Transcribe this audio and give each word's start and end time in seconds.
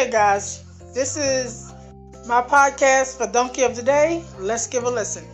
ahead, 0.00 0.12
guys. 0.12 0.64
This 0.94 1.18
is 1.18 1.74
my 2.26 2.40
podcast 2.40 3.18
for 3.18 3.30
Donkey 3.30 3.64
of 3.64 3.76
the 3.76 3.82
Day. 3.82 4.24
Let's 4.38 4.66
give 4.66 4.84
a 4.84 4.90
listen. 4.90 5.24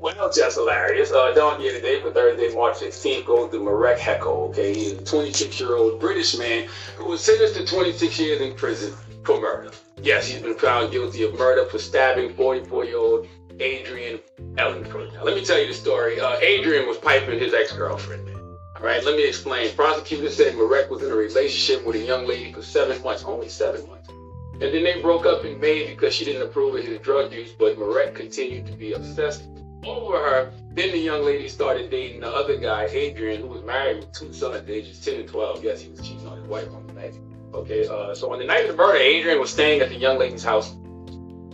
Well, 0.00 0.32
just 0.32 0.56
hilarious. 0.56 1.12
Uh, 1.12 1.32
Donkey 1.34 1.68
of 1.68 1.74
the 1.74 1.80
Day 1.82 2.00
for 2.00 2.10
Thursday, 2.10 2.54
March 2.54 2.76
16th 2.76 3.26
goes 3.26 3.50
to 3.50 3.62
Marek 3.62 3.98
Heckel. 3.98 4.48
Okay, 4.48 4.72
he's 4.72 4.92
a 4.92 5.04
26 5.04 5.60
year 5.60 5.76
old 5.76 6.00
British 6.00 6.38
man 6.38 6.66
who 6.96 7.04
was 7.10 7.20
sentenced 7.20 7.56
to 7.56 7.66
26 7.66 8.18
years 8.18 8.40
in 8.40 8.54
prison 8.54 8.94
for 9.22 9.38
murder. 9.38 9.70
Yes, 10.00 10.26
he's 10.26 10.40
been 10.40 10.54
found 10.54 10.92
guilty 10.92 11.24
of 11.24 11.34
murder 11.34 11.66
for 11.66 11.78
stabbing 11.78 12.32
44 12.34 12.84
year 12.86 12.96
old 12.96 13.28
Adrian 13.58 14.18
Ellenford. 14.54 15.12
Now, 15.12 15.24
let 15.24 15.36
me 15.36 15.44
tell 15.44 15.58
you 15.58 15.66
the 15.66 15.74
story. 15.74 16.18
Uh, 16.18 16.38
Adrian 16.38 16.88
was 16.88 16.96
piping 16.96 17.38
his 17.38 17.52
ex 17.52 17.72
girlfriend. 17.72 18.39
All 18.80 18.86
right, 18.86 19.04
let 19.04 19.14
me 19.14 19.28
explain. 19.28 19.74
Prosecutors 19.74 20.38
said 20.38 20.56
Marek 20.56 20.90
was 20.90 21.02
in 21.02 21.12
a 21.12 21.14
relationship 21.14 21.84
with 21.84 21.96
a 21.96 21.98
young 21.98 22.26
lady 22.26 22.50
for 22.50 22.62
seven 22.62 23.02
months, 23.02 23.24
only 23.24 23.50
seven 23.50 23.86
months. 23.86 24.08
And 24.08 24.62
then 24.62 24.84
they 24.84 25.02
broke 25.02 25.26
up 25.26 25.44
in 25.44 25.60
May 25.60 25.86
because 25.86 26.14
she 26.14 26.24
didn't 26.24 26.40
approve 26.40 26.76
of 26.76 26.84
his 26.84 26.98
drug 27.00 27.30
use, 27.30 27.52
but 27.52 27.78
Marek 27.78 28.14
continued 28.14 28.66
to 28.68 28.72
be 28.72 28.94
obsessed 28.94 29.42
over 29.84 30.16
her. 30.16 30.52
Then 30.72 30.92
the 30.92 30.98
young 30.98 31.26
lady 31.26 31.46
started 31.46 31.90
dating 31.90 32.20
the 32.20 32.28
other 32.28 32.56
guy, 32.56 32.86
Adrian, 32.86 33.42
who 33.42 33.48
was 33.48 33.62
married 33.64 33.98
with 33.98 34.12
two 34.12 34.32
sons, 34.32 34.66
ages 34.66 35.04
10 35.04 35.20
and 35.20 35.28
12. 35.28 35.62
Yes, 35.62 35.82
he 35.82 35.90
was 35.90 36.00
cheating 36.00 36.26
on 36.26 36.38
his 36.38 36.48
wife 36.48 36.72
on 36.72 36.86
the 36.86 36.94
night. 36.94 37.14
Okay, 37.52 37.86
uh, 37.86 38.14
so 38.14 38.32
on 38.32 38.38
the 38.38 38.46
night 38.46 38.62
of 38.64 38.70
the 38.70 38.76
murder, 38.76 38.96
Adrian 38.96 39.38
was 39.38 39.50
staying 39.50 39.82
at 39.82 39.90
the 39.90 39.96
young 39.96 40.18
lady's 40.18 40.42
house. 40.42 40.70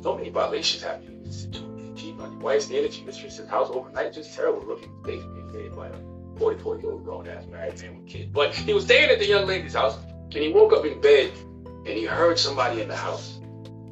So 0.01 0.17
many 0.17 0.31
violations 0.31 0.85
happening. 0.85 1.25
Cheating 1.97 2.21
on 2.21 2.31
your 2.31 2.41
wife, 2.41 2.63
staying 2.63 2.85
at 2.85 2.97
your 2.97 3.07
mistress's 3.07 3.49
house 3.49 3.69
overnight, 3.71 4.13
just 4.13 4.33
terrible 4.33 4.65
looking 4.65 4.93
things 5.03 5.25
being 5.25 5.53
made 5.53 5.75
by 5.75 5.89
a 5.89 5.97
44 6.39 6.79
year 6.81 6.91
old 6.91 7.05
grown 7.05 7.29
ass 7.29 7.45
married 7.51 7.81
man 7.83 7.97
with 7.97 8.07
kids. 8.07 8.31
But 8.33 8.55
he 8.55 8.73
was 8.73 8.85
staying 8.85 9.11
at 9.11 9.19
the 9.19 9.27
young 9.27 9.47
lady's 9.47 9.75
house, 9.75 9.99
and 10.25 10.35
he 10.35 10.53
woke 10.53 10.73
up 10.73 10.85
in 10.85 11.01
bed 11.01 11.33
and 11.87 11.97
he 11.97 12.05
heard 12.05 12.39
somebody 12.39 12.83
in 12.83 12.89
the 12.89 12.97
house. 12.97 13.41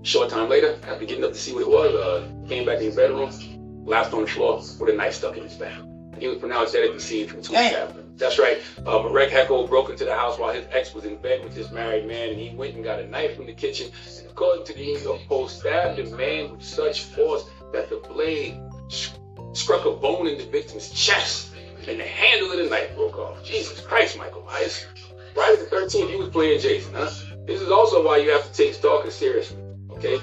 Short 0.03 0.29
time 0.29 0.49
later, 0.49 0.79
after 0.87 1.05
getting 1.07 1.25
up 1.25 1.33
to 1.33 1.39
see 1.39 1.53
what 1.53 1.63
it 1.63 1.69
was, 1.69 1.95
uh, 1.95 2.29
came 2.49 2.67
back 2.67 2.79
in 2.79 2.85
his 2.85 2.97
bedroom, 2.97 3.31
collapsed 3.85 4.13
on 4.13 4.23
the 4.23 4.27
floor 4.27 4.59
with 4.79 4.91
a 4.91 4.93
knife 4.93 5.15
stuck 5.15 5.37
in 5.37 5.45
his 5.45 5.55
back. 5.55 5.79
He 6.19 6.29
was 6.29 6.39
pronounced 6.39 6.73
dead 6.73 6.85
at 6.85 6.95
the 6.95 7.01
scene 7.01 7.27
from 7.27 7.43
two 7.43 7.55
That's 8.17 8.39
right. 8.39 8.63
Uh, 8.87 9.03
Marek 9.03 9.31
Heckel 9.31 9.69
broke 9.69 9.91
into 9.91 10.05
the 10.05 10.15
house 10.15 10.39
while 10.39 10.53
his 10.53 10.65
ex 10.71 10.95
was 10.95 11.05
in 11.05 11.17
bed 11.17 11.43
with 11.43 11.55
this 11.55 11.71
married 11.71 12.07
man, 12.07 12.31
and 12.31 12.39
he 12.39 12.55
went 12.55 12.75
and 12.75 12.85
got 12.85 13.01
a 13.01 13.07
knife 13.07 13.37
from 13.37 13.47
the 13.47 13.53
kitchen. 13.53 13.91
And 14.19 14.29
according 14.29 14.65
to 14.67 14.75
the 14.75 14.81
New 14.81 14.99
York 14.99 15.21
Post, 15.29 15.61
stabbed 15.61 15.99
the 15.99 16.17
man 16.17 16.53
with 16.53 16.63
such 16.63 17.05
force 17.05 17.45
that 17.73 17.89
the 17.91 17.97
blade 17.97 18.61
struck 19.53 19.85
a 19.87 19.91
bone 19.91 20.27
in 20.27 20.39
the 20.39 20.47
victim's 20.47 20.91
chest, 20.91 21.54
and 21.89 22.01
the 22.01 22.05
handle 22.05 22.51
of 22.53 22.59
the 22.59 22.71
knife 22.71 22.95
broke 22.95 23.19
off. 23.19 23.45
Jesus 23.45 23.81
Christ, 23.81 24.19
Michael 24.19 24.43
Myers. 24.43 24.87
Friday 25.35 25.63
the 25.63 25.77
13th, 25.77 26.11
he 26.11 26.17
was 26.17 26.29
playing 26.29 26.61
Jason, 26.61 26.95
huh? 26.95 27.11
This 27.47 27.61
is 27.61 27.71
also 27.71 28.05
why 28.05 28.19
you 28.19 28.31
have 28.31 28.45
to 28.45 28.53
take 28.53 28.75
stalking 28.75 29.11
seriously, 29.11 29.59
okay? 29.91 30.19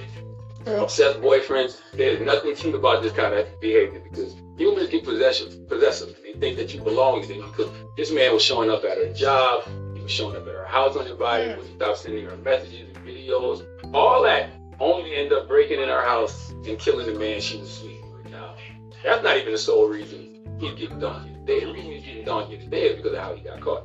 Obsessed 0.66 1.20
boyfriends, 1.20 1.80
there's 1.94 2.22
nothing 2.22 2.56
cute 2.56 2.76
about 2.76 3.04
this 3.04 3.12
kind 3.14 3.34
of 3.34 3.48
behavior 3.60 4.02
because 4.10 4.36
humans 4.58 4.90
get 4.90 5.04
possessive, 5.04 5.68
possessive. 5.68 6.16
They 6.24 6.40
think 6.40 6.58
that 6.58 6.74
you 6.74 6.82
belong 6.82 7.24
to 7.24 7.28
them 7.28 7.52
because 7.52 7.70
this 7.98 8.12
man 8.12 8.34
was 8.34 8.44
showing 8.44 8.70
up 8.70 8.84
at 8.84 8.98
her 8.98 9.14
job, 9.14 9.64
he 9.96 10.02
was 10.02 10.12
showing 10.12 10.36
up 10.36 10.48
at 10.48 10.54
her 10.54 10.66
house 10.66 10.96
on 10.96 11.06
uninvited, 11.06 11.58
mm. 11.58 11.74
without 11.74 11.98
sending 11.98 12.26
her 12.26 12.38
messages 12.38 12.96
and 12.96 13.06
videos, 13.06 13.66
all 13.94 14.24
that, 14.24 14.52
only 14.80 15.10
to 15.10 15.16
end 15.16 15.34
up 15.34 15.48
breaking 15.48 15.82
in 15.82 15.90
her 15.90 16.02
house 16.02 16.52
and 16.52 16.80
killing 16.80 17.12
the 17.12 17.20
man 17.20 17.42
she 17.42 17.58
was 17.58 17.72
sleeping 17.72 18.14
with. 18.14 18.32
Now, 18.32 18.56
that's 19.04 19.24
not 19.24 19.38
even 19.38 19.52
the 19.52 19.58
sole 19.58 19.90
reason 19.90 20.31
he's 20.62 20.80
getting 20.80 21.00
donkey 21.00 21.34
today. 21.34 21.66
The 21.66 21.74
reason 21.74 21.92
he's 21.92 22.06
getting 22.06 22.26
donkey 22.26 22.58
today 22.58 22.90
is 22.90 22.98
because 22.98 23.14
of 23.14 23.20
how 23.20 23.36
he 23.36 23.42
got 23.42 23.60
caught. 23.62 23.84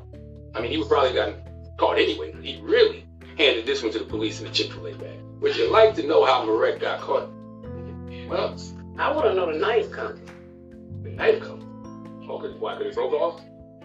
I 0.55 0.61
mean, 0.61 0.71
he 0.71 0.79
would 0.79 0.89
probably 0.89 1.13
gotten 1.13 1.43
caught 1.77 1.99
anyway. 1.99 2.33
But 2.33 2.45
he 2.45 2.61
really 2.61 3.07
handed 3.37 3.67
this 3.67 3.83
one 3.83 3.93
to 3.93 3.99
the 3.99 4.05
police 4.05 4.41
in 4.41 4.47
a 4.47 4.51
Chick-fil-A 4.51 4.95
bag. 4.95 5.19
Would 5.41 5.56
you 5.56 5.71
like 5.71 5.95
to 5.97 6.06
know 6.06 6.25
how 6.25 6.45
Marek 6.45 6.81
got 6.81 7.00
caught? 7.00 7.28
Well, 8.28 8.56
I 8.99 9.12
want 9.12 9.27
to 9.27 9.34
know 9.34 9.53
the 9.53 9.59
knife 9.59 9.91
come. 9.91 10.21
The 11.03 11.11
knife 11.11 11.41
come? 11.43 12.27
Oh, 12.28 12.39
cause, 12.41 12.55
why? 12.59 12.77
Because 12.77 12.93
it 12.93 12.97
broke 12.97 13.12
off? 13.12 13.41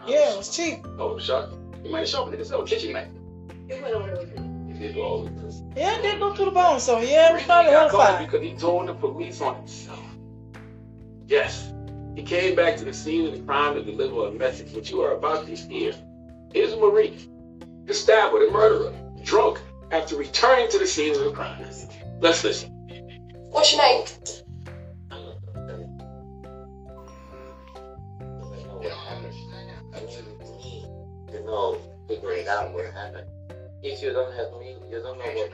Yeah, 0.08 0.34
it 0.34 0.38
was 0.38 0.56
cheap. 0.56 0.86
Oh, 0.98 1.20
shot. 1.20 1.50
He 1.84 1.90
might 1.90 2.00
have 2.00 2.10
sharpened 2.10 2.34
it 2.34 2.38
himself. 2.38 2.68
Kitchen 2.68 2.94
knife. 2.94 3.10
It 3.70 3.82
went 3.82 3.94
over 3.94 4.10
It 4.14 4.80
did 4.80 4.96
go 4.96 5.04
over 5.04 5.30
the 5.30 5.64
Yeah, 5.76 6.00
it 6.00 6.02
did 6.02 6.20
go 6.20 6.34
to 6.34 6.46
the 6.46 6.52
bone, 6.52 6.80
so 6.80 7.00
yeah, 7.00 7.32
it 7.32 7.34
was 7.34 7.44
probably 7.44 7.72
hella 7.72 7.92
fine. 7.92 8.26
Because 8.26 8.42
he 8.42 8.56
told 8.56 8.88
the 8.88 8.94
police 8.94 9.42
on 9.42 9.56
himself. 9.58 10.04
Yes. 11.28 11.72
He 12.16 12.24
came 12.24 12.56
back 12.56 12.76
to 12.78 12.86
the 12.86 12.94
scene 12.94 13.28
of 13.28 13.34
the 13.38 13.44
crime 13.44 13.76
to 13.76 13.84
deliver 13.84 14.28
a 14.28 14.32
message, 14.32 14.74
which 14.74 14.92
you 14.92 15.02
are 15.02 15.14
about 15.14 15.46
to 15.48 15.56
hear. 15.56 15.94
Here's 16.54 16.76
Marie, 16.76 17.30
the 17.86 17.94
stabber, 17.94 18.46
the 18.46 18.52
murderer, 18.52 18.94
drunk 19.24 19.60
after 19.92 20.18
returning 20.18 20.70
to 20.72 20.80
the 20.80 20.88
scene 20.88 21.16
of 21.16 21.24
the 21.24 21.32
crime. 21.32 21.66
Let's 22.20 22.44
listen. 22.44 22.70
What's 23.52 23.72
your 23.74 23.82
name? 23.82 24.06
You 31.32 31.46
know, 31.46 31.78
figuring 32.08 32.48
out 32.48 32.74
what 32.74 32.94
happened. 32.94 33.28
If 33.84 34.02
you 34.04 34.12
don't 34.12 34.34
have 34.34 34.52
me, 34.60 34.76
you 34.90 35.02
don't 35.02 35.18
know 35.18 35.26
what 35.26 35.52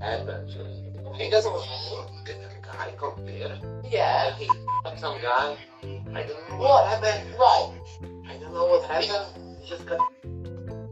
happened. 0.00 0.95
He 1.14 1.30
doesn't 1.30 1.52
want 1.52 2.10
a 2.28 2.66
guy 2.66 2.92
come 2.98 3.24
there. 3.24 3.58
Yeah. 3.88 4.34
He 4.36 4.46
some 4.96 5.20
guy. 5.20 5.56
I 5.82 6.22
don't 6.22 6.48
know 6.48 6.56
What? 6.56 6.60
what 6.60 6.86
happened. 6.88 7.30
Right. 7.38 7.72
I 8.28 8.36
don't 8.38 8.52
know 8.52 8.66
what 8.66 8.84
happened. 8.90 9.56
He 9.62 9.68
just 9.68 9.86
got 9.86 9.98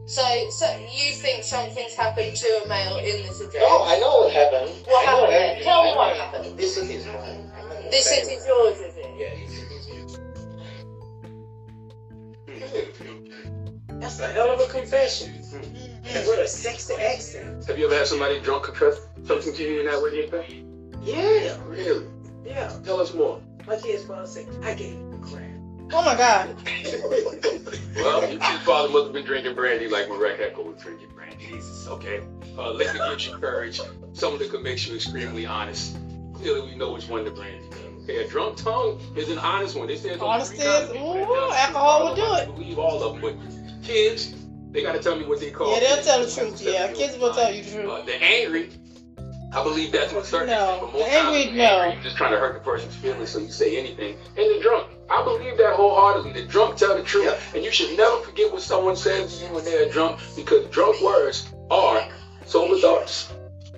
So, 0.05 0.49
so 0.49 0.65
you 0.93 1.13
think 1.13 1.43
something's 1.43 1.93
happened 1.93 2.35
to 2.37 2.61
a 2.65 2.67
male 2.67 2.97
in 2.97 3.23
this 3.23 3.41
address? 3.41 3.61
No, 3.61 3.83
I 3.83 3.99
know 3.99 4.17
what 4.21 4.33
happened. 4.33 4.71
What 4.85 5.07
I 5.07 5.11
know 5.11 5.19
happened 5.21 5.33
then? 5.33 5.63
Tell 5.63 5.83
me 5.83 5.95
what 5.95 6.15
happened. 6.17 6.57
This 6.57 6.75
city 6.75 6.93
is 6.95 7.05
mine. 7.05 7.51
I'm 7.57 7.89
This 7.91 8.05
saying- 8.05 8.25
city's 8.25 8.45
yours, 8.45 8.79
is 8.79 8.97
it? 8.97 9.05
Yeah, 9.17 9.33
this 9.39 9.51
city 9.59 9.75
is 9.75 9.87
yours. 9.87 10.19
That's 13.99 14.19
a 14.19 14.27
hell 14.27 14.51
of 14.51 14.59
a 14.59 14.67
confession. 14.71 15.33
With 16.03 16.39
a 16.39 16.47
sexy 16.47 16.93
accent. 16.95 17.65
Have 17.65 17.77
you 17.79 17.85
ever 17.87 17.95
had 17.95 18.07
somebody 18.07 18.39
drunk 18.39 18.65
confess 18.65 18.99
something 19.25 19.53
to 19.53 19.63
you 19.63 19.79
in 19.81 19.85
that 19.87 20.01
way, 20.01 20.23
Ethan? 20.23 20.93
Yeah. 21.03 21.57
Really? 21.67 22.05
Yeah. 22.45 22.71
Tell 22.83 22.99
us 22.99 23.13
more. 23.13 23.41
My 23.67 23.75
kid's 23.77 24.03
father 24.05 24.27
said, 24.27 24.47
I 24.63 24.73
gave 24.73 24.93
him 24.93 25.11
the 25.11 25.27
crap. 25.27 25.41
Oh 25.91 26.03
my 26.03 26.15
God. 26.15 26.55
Well, 27.95 28.21
your 28.29 28.39
kid's 28.39 28.63
father 28.63 28.89
must 28.89 29.05
have 29.05 29.13
been 29.13 29.25
drinking 29.25 29.55
brandy 29.55 29.87
like 29.87 30.09
Marek 30.09 30.39
Heckel 30.39 30.65
was 30.65 30.81
drinking 30.81 31.09
brandy. 31.15 31.45
Jesus, 31.47 31.87
okay? 31.87 32.21
Uh, 32.57 32.71
liquor 32.71 32.97
gives 33.09 33.27
you 33.27 33.37
courage. 33.37 33.79
Some 34.13 34.37
liquor 34.37 34.59
make 34.59 34.85
you 34.87 34.95
extremely 34.95 35.45
honest. 35.45 35.97
Clearly, 36.35 36.61
we 36.71 36.75
know 36.75 36.91
which 36.93 37.07
one 37.07 37.23
the 37.23 37.31
brandy 37.31 37.67
does. 37.69 37.79
Okay, 38.03 38.23
a 38.23 38.27
drunk 38.27 38.57
tongue 38.57 38.99
is 39.15 39.29
an 39.29 39.39
honest 39.39 39.75
one. 39.77 39.87
They 39.87 39.95
say 39.95 40.09
it's 40.09 40.21
only 40.21 40.33
Honesty 40.35 40.57
three 40.57 40.65
kinds 40.65 40.83
is- 40.83 40.89
of 40.89 40.95
people 40.97 41.13
that 41.13 41.21
ooh, 41.21 41.33
tell 41.33 41.53
alcohol 41.53 41.99
truth. 41.99 42.09
will 42.09 42.15
do 42.15 42.41
it. 42.41 42.45
don't 42.45 42.55
believe 42.57 42.79
all 42.79 43.03
of 43.03 43.21
them, 43.21 43.21
but 43.21 43.83
kids, 43.83 44.35
they 44.71 44.83
got 44.83 44.93
to 44.93 44.99
tell 44.99 45.15
me 45.15 45.25
what 45.25 45.39
they 45.39 45.49
call. 45.51 45.73
Yeah, 45.73 45.79
they'll 45.79 45.95
kids. 45.95 46.07
tell 46.07 46.23
the 46.25 46.31
truth. 46.31 46.61
Yeah, 46.61 46.91
kids 46.91 47.17
will 47.17 47.33
tell 47.33 47.51
you 47.53 47.63
the 47.63 47.71
truth. 47.71 47.89
Uh, 47.89 48.01
the 48.03 48.21
angry, 48.21 48.69
I 49.53 49.63
believe 49.63 49.91
that 49.93 50.09
to 50.09 50.19
a 50.19 50.23
certain 50.23 50.47
No, 50.49 50.73
extent, 50.73 50.81
but 50.81 50.93
most 50.93 51.05
the 51.05 51.15
times 51.17 51.35
angry, 51.37 51.57
no. 51.57 51.93
you're 51.93 52.03
just 52.03 52.17
trying 52.17 52.31
to 52.31 52.37
hurt 52.37 52.53
the 52.53 52.59
person's 52.59 52.95
feelings, 52.95 53.29
so 53.29 53.39
you 53.39 53.49
say 53.49 53.77
anything. 53.77 54.17
And 54.37 54.55
the 54.55 54.59
drunk, 54.61 54.91
I 55.09 55.23
believe 55.23 55.57
that 55.57 55.73
wholeheartedly. 55.73 56.33
The 56.33 56.47
drunk 56.47 56.77
tell 56.77 56.95
the 56.95 57.03
truth, 57.03 57.33
and 57.55 57.63
you 57.63 57.71
should 57.71 57.95
never 57.97 58.17
forget 58.21 58.51
what 58.51 58.61
someone 58.61 58.95
says 58.95 59.37
to 59.37 59.45
you 59.45 59.53
when 59.53 59.63
they're 59.63 59.89
drunk, 59.89 60.19
because 60.35 60.65
drunk 60.67 61.01
words 61.01 61.49
are 61.71 62.07
sober 62.45 62.75
thoughts. 62.77 63.31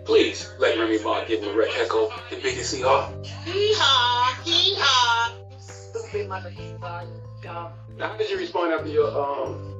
Please 0.06 0.50
let 0.58 0.78
Remy 0.80 1.04
Ma 1.04 1.24
give 1.26 1.44
him 1.44 1.50
a 1.50 1.58
red 1.58 1.70
echo, 1.78 2.10
the 2.30 2.38
biggest 2.38 2.74
he 2.74 2.84
are. 2.84 3.10
Hee-haw, 3.46 4.42
hee-haw. 4.44 5.34
Stupid 5.60 6.30
motherfucker. 6.30 7.08
Now, 7.44 7.74
how 8.00 8.18
did 8.18 8.30
you 8.30 8.38
respond 8.38 8.74
after 8.74 8.90
your 8.90 9.08
um 9.10 9.74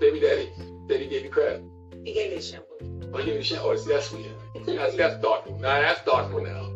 baby 0.00 0.20
daddy 0.20 0.50
daddy 0.88 1.06
gave 1.08 1.24
you 1.24 1.30
crap? 1.30 1.60
He 2.04 2.12
gave 2.14 2.30
me 2.30 2.36
a 2.36 2.42
shampoo. 2.42 3.10
Oh, 3.12 3.18
you 3.18 3.24
gave 3.24 3.44
shit? 3.44 3.58
Oh, 3.60 3.74
see, 3.76 3.90
that's 3.92 4.10
sweet. 4.10 4.26
That's, 4.66 5.16
thoughtful. 5.20 5.58
Now, 5.58 5.80
that's 5.80 6.00
thoughtful 6.00 6.42
now. 6.42 6.68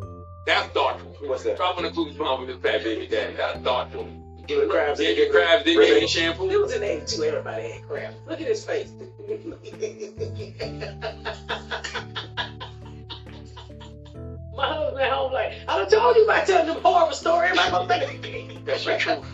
That's 0.45 0.67
thoughtful. 0.73 1.15
What's 1.21 1.43
that? 1.43 1.57
Dropping 1.57 1.85
the 1.85 1.91
clues 1.91 2.15
bomb 2.15 2.41
with 2.41 2.49
his 2.49 2.59
fat 2.59 2.83
baby 2.83 3.07
daddy. 3.07 3.35
That's 3.35 3.59
thoughtful. 3.59 4.07
Give 4.47 4.63
him 4.63 4.69
crabs. 4.69 4.99
Did 4.99 5.17
you 5.17 5.31
crabs? 5.31 5.63
Did 5.63 6.01
you 6.01 6.07
shampoo? 6.07 6.49
It 6.49 6.59
was 6.59 6.73
in 6.73 6.83
82, 6.83 7.23
everybody 7.23 7.71
had 7.71 7.83
crabs. 7.87 8.15
Look 8.27 8.41
at 8.41 8.47
his 8.47 8.65
face. 8.65 8.91
My 14.55 14.67
husband 14.67 15.01
at 15.01 15.11
home 15.11 15.31
like, 15.31 15.53
I 15.67 15.85
told 15.85 16.15
you 16.17 16.25
about 16.25 16.45
telling 16.45 16.67
them 16.67 16.81
horrible 16.83 17.13
story. 17.13 17.47
Everybody 17.49 18.05
gonna 18.05 18.21
think 18.21 18.65
That's 18.65 18.85
your 18.85 18.97
truth. 18.97 19.25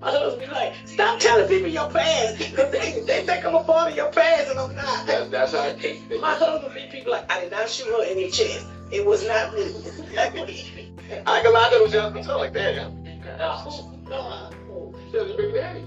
My 0.00 0.10
husband 0.10 0.48
be 0.48 0.54
like, 0.54 0.74
stop 0.86 1.20
telling 1.20 1.46
people 1.46 1.68
your 1.68 1.90
past. 1.90 2.38
Because 2.38 2.72
they, 2.72 3.00
they 3.06 3.22
think 3.26 3.44
I'm 3.44 3.54
a 3.54 3.62
part 3.62 3.90
of 3.90 3.96
your 3.96 4.10
past 4.10 4.50
and 4.50 4.58
I'm 4.58 4.74
not. 4.74 5.06
That's, 5.06 5.28
that's 5.28 5.52
how 5.52 5.64
it 5.64 5.84
is. 5.84 6.20
My 6.20 6.34
husband 6.34 6.74
be 6.74 6.86
people 6.90 7.12
like, 7.12 7.30
I 7.30 7.40
did 7.40 7.50
not 7.50 7.68
shoot 7.68 7.86
her 7.86 8.04
in 8.04 8.16
the 8.16 8.30
chest. 8.30 8.66
It 8.90 9.04
was 9.04 9.26
not 9.26 9.52
me. 9.54 9.74
I 10.18 11.42
can 11.42 11.52
lie 11.52 11.70
to 11.70 11.84
him 11.84 11.90
just 11.90 12.28
like 12.30 12.52
that. 12.54 12.90
No, 13.38 13.90
no. 14.08 14.50
Tell 15.12 15.26
your 15.26 15.36
baby 15.36 15.52
daddy. 15.52 15.84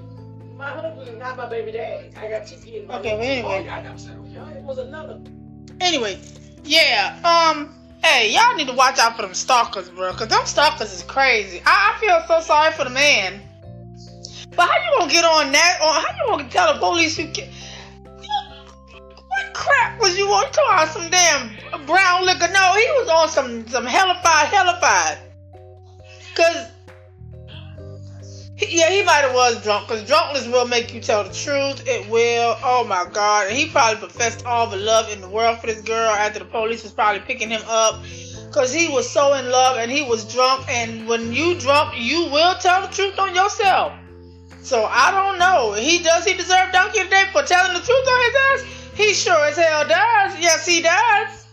My 0.56 0.76
my 0.76 0.82
husband 0.82 1.10
is 1.10 1.18
not 1.18 1.36
my 1.36 1.50
baby 1.50 1.72
daddy. 1.72 2.12
I 2.16 2.30
got 2.30 2.46
two 2.46 2.56
kids. 2.58 2.90
Okay, 2.90 3.16
well, 3.16 3.22
anyway. 3.22 3.68
Oh, 3.68 3.72
I 3.72 3.84
got 3.84 4.00
settled. 4.00 4.28
It 4.36 4.64
was 4.64 4.78
another. 4.78 5.20
Anyway, 5.82 6.20
yeah. 6.64 7.20
Um. 7.24 7.74
Hey, 8.04 8.34
y'all 8.34 8.56
need 8.56 8.68
to 8.68 8.74
watch 8.74 9.00
out 9.00 9.16
for 9.16 9.22
them 9.22 9.34
stalkers, 9.34 9.90
bro. 9.90 10.12
Cause 10.14 10.28
them 10.28 10.46
stalkers 10.46 10.94
is 10.94 11.04
crazy. 11.04 11.62
I, 11.66 11.96
I 11.96 12.00
feel 12.00 12.22
so 12.28 12.42
sorry 12.46 12.74
for 12.74 12.84
the 12.84 12.90
man. 12.90 13.42
But 14.56 14.70
how 14.70 14.76
you 14.76 15.00
gonna 15.00 15.12
get 15.12 15.26
on 15.26 15.52
that? 15.52 15.80
Or 15.82 15.94
how 15.94 16.02
you 16.02 16.38
gonna 16.38 16.50
tell 16.50 16.74
the 16.74 16.80
police 16.80 17.18
you 17.18 17.28
can? 17.28 17.50
What 19.34 19.54
crap 19.54 20.00
was 20.00 20.18
you 20.18 20.28
on? 20.28 20.52
Talking 20.52 20.74
about 20.74 20.90
some 20.90 21.10
damn 21.10 21.86
brown 21.86 22.26
liquor? 22.26 22.48
No, 22.52 22.74
he 22.76 22.86
was 23.00 23.10
on 23.10 23.30
some 23.30 23.68
some 23.68 23.86
hellified, 23.86 24.48
hellified. 24.48 25.18
Cause 26.36 26.70
yeah, 28.58 28.90
he 28.92 29.04
might 29.04 29.22
have 29.22 29.34
was 29.34 29.62
drunk. 29.64 29.88
Cause 29.88 30.06
drunkenness 30.06 30.48
will 30.48 30.68
make 30.68 30.94
you 30.94 31.02
tell 31.02 31.24
the 31.24 31.34
truth. 31.34 31.88
It 31.88 32.08
will. 32.10 32.56
Oh 32.64 32.86
my 32.88 33.08
God! 33.12 33.48
And 33.48 33.58
he 33.58 33.70
probably 33.70 34.00
professed 34.00 34.46
all 34.46 34.68
the 34.68 34.78
love 34.78 35.12
in 35.12 35.22
the 35.22 35.30
world 35.30 35.60
for 35.60 35.68
this 35.68 35.82
girl 35.82 36.12
after 36.12 36.40
the 36.40 36.46
police 36.46 36.84
was 36.84 36.92
probably 36.92 37.22
picking 37.22 37.50
him 37.50 37.62
up. 37.68 38.04
Cause 38.52 38.72
he 38.72 38.88
was 38.88 39.10
so 39.10 39.34
in 39.34 39.50
love 39.50 39.78
and 39.78 39.92
he 39.92 40.04
was 40.04 40.32
drunk. 40.32 40.70
And 40.70 41.08
when 41.08 41.34
you 41.34 41.60
drunk, 41.60 41.96
you 41.98 42.26
will 42.26 42.54
tell 42.56 42.82
the 42.82 42.94
truth 42.94 43.18
on 43.18 43.34
yourself. 43.34 43.94
So 44.64 44.88
I 44.90 45.12
don't 45.12 45.38
know. 45.38 45.74
He 45.74 46.00
does 46.00 46.24
he 46.24 46.34
deserve 46.34 46.72
donkey 46.72 47.00
of 47.00 47.06
the 47.06 47.12
day 47.12 47.26
for 47.32 47.44
telling 47.44 47.74
the 47.76 47.84
truth 47.84 48.08
on 48.08 48.20
his 48.24 48.36
ass? 48.48 48.62
He 48.96 49.14
sure 49.14 49.46
as 49.46 49.58
hell 49.58 49.84
does. 49.84 50.40
Yes, 50.40 50.66
he 50.66 50.82
does. 50.82 51.44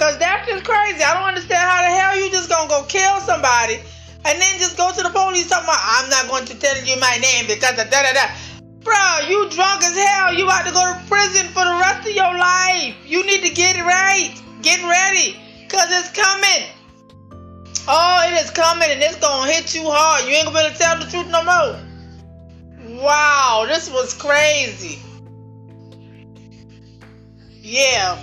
Cause 0.00 0.18
that's 0.18 0.48
just 0.48 0.64
crazy. 0.64 1.04
I 1.04 1.12
don't 1.14 1.28
understand 1.28 1.60
how 1.60 1.82
the 1.84 1.92
hell 1.92 2.16
you 2.16 2.30
just 2.30 2.48
gonna 2.48 2.68
go 2.68 2.84
kill 2.88 3.20
somebody 3.20 3.78
and 4.24 4.40
then 4.40 4.58
just 4.58 4.76
go 4.76 4.90
to 4.90 5.02
the 5.02 5.10
police 5.10 5.48
talking 5.48 5.68
about 5.68 5.78
I'm 5.78 6.08
not 6.08 6.26
going 6.28 6.46
to 6.46 6.58
tell 6.58 6.74
you 6.82 6.98
my 6.98 7.16
name 7.20 7.46
because 7.46 7.76
da 7.76 7.84
da 7.84 8.12
da. 8.16 8.32
Bro, 8.80 9.28
you 9.28 9.48
drunk 9.50 9.84
as 9.84 9.96
hell. 9.96 10.32
You 10.32 10.44
about 10.44 10.64
to 10.64 10.72
go 10.72 10.80
to 10.80 10.96
prison 11.06 11.46
for 11.52 11.64
the 11.64 11.76
rest 11.84 12.08
of 12.08 12.14
your 12.14 12.32
life. 12.32 12.96
You 13.04 13.24
need 13.26 13.44
to 13.44 13.52
get 13.52 13.76
it 13.76 13.84
right. 13.84 14.32
Get 14.62 14.80
ready. 14.88 15.36
Cause 15.68 15.88
it's 15.92 16.10
coming. 16.16 16.73
Oh, 17.86 18.26
it 18.26 18.42
is 18.42 18.50
coming 18.50 18.90
and 18.90 19.02
it's 19.02 19.16
gonna 19.16 19.52
hit 19.52 19.74
you 19.74 19.82
hard. 19.84 20.24
You 20.24 20.30
ain't 20.30 20.46
gonna 20.46 20.58
be 20.58 20.64
able 20.64 20.74
to 20.74 20.82
tell 20.82 20.98
the 20.98 21.04
truth 21.04 21.28
no 21.28 21.44
more. 21.44 23.02
Wow, 23.02 23.66
this 23.68 23.90
was 23.90 24.14
crazy. 24.14 24.98
Yeah, 27.60 28.18